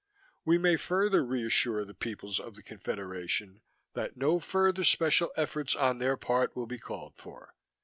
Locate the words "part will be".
6.17-6.79